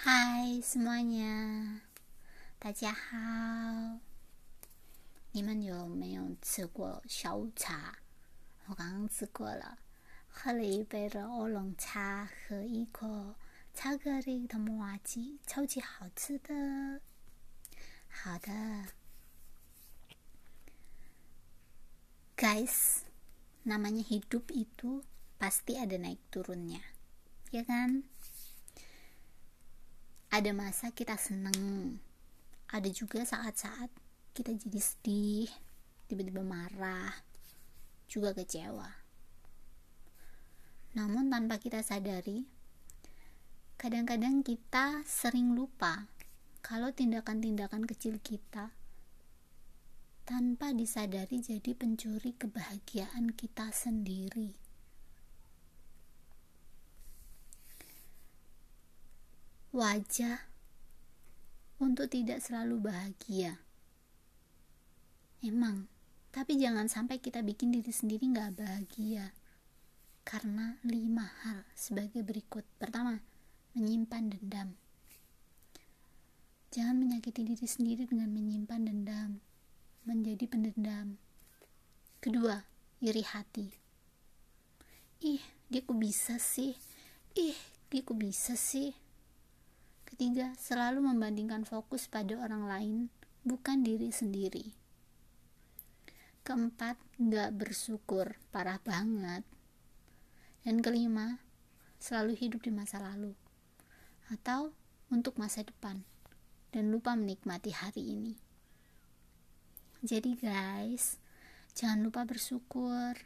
[0.00, 1.80] 嗨，斯莫尼亚，
[2.60, 3.98] 大家好！
[5.32, 7.96] 你们有没有吃过下午茶？
[8.66, 9.76] 我刚刚吃过了，
[10.28, 13.34] 喝了一杯的乌龙茶，和一颗
[13.74, 17.00] 巧克力的摩卡，超级好吃的。
[18.08, 18.52] 好的
[22.36, 23.00] ，Guys，
[23.64, 25.02] 那么呢，hidup itu
[25.40, 28.04] pasti ada naik turunnya，ya kan？
[30.28, 31.96] Ada masa kita seneng
[32.68, 33.88] ada juga saat-saat
[34.36, 35.50] kita jadi sedih
[36.08, 37.12] tiba-tiba marah
[38.08, 38.88] juga kecewa
[40.92, 42.44] namun tanpa kita sadari
[43.78, 46.10] kadang-kadang kita sering lupa
[46.60, 48.74] kalau tindakan-tindakan kecil kita
[50.28, 54.67] tanpa disadari jadi pencuri kebahagiaan kita sendiri.
[59.78, 60.42] Wajah
[61.78, 63.62] untuk tidak selalu bahagia.
[65.38, 65.86] Emang,
[66.34, 69.30] tapi jangan sampai kita bikin diri sendiri nggak bahagia.
[70.26, 72.66] Karena lima hal sebagai berikut.
[72.82, 73.22] Pertama,
[73.78, 74.74] menyimpan dendam.
[76.74, 79.38] Jangan menyakiti diri sendiri dengan menyimpan dendam
[80.02, 81.22] menjadi pendendam.
[82.18, 82.66] Kedua,
[82.98, 83.70] iri hati.
[85.22, 86.74] Ih, dia kok bisa sih?
[87.38, 87.54] Ih,
[87.86, 89.06] dia kok bisa sih?
[90.08, 92.96] Ketiga, selalu membandingkan fokus pada orang lain,
[93.44, 94.72] bukan diri sendiri.
[96.48, 99.44] Keempat, gak bersyukur, parah banget.
[100.64, 101.44] Dan kelima,
[102.00, 103.36] selalu hidup di masa lalu.
[104.32, 104.72] Atau
[105.12, 106.00] untuk masa depan.
[106.72, 108.32] Dan lupa menikmati hari ini.
[110.00, 111.20] Jadi guys,
[111.76, 113.18] jangan lupa bersyukur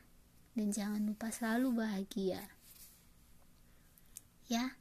[0.58, 2.42] dan jangan lupa selalu bahagia.
[4.50, 4.74] Ya,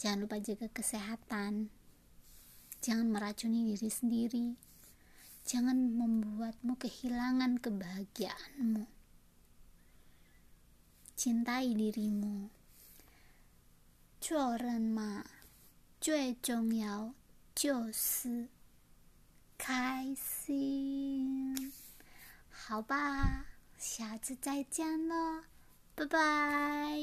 [0.00, 1.72] jangan lupa jaga kesehatan.
[2.84, 4.46] Jangan meracuni diri sendiri.
[5.46, 8.84] Jangan membuatmu kehilangan kebahagiaanmu.
[11.16, 12.52] Cintai dirimu.
[14.18, 15.24] 做人嘛，
[16.00, 17.14] 最重要
[17.54, 18.48] 就是
[19.56, 21.72] 开心，
[22.50, 23.46] 好吧，
[23.78, 25.44] 下次再见了，
[25.94, 26.98] 拜拜。